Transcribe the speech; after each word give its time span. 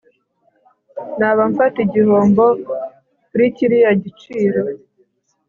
naba 1.19 1.41
mfata 1.51 1.77
igihombo 1.85 2.45
kuri 3.29 3.45
kiriya 3.55 3.91
giciro 4.03 4.61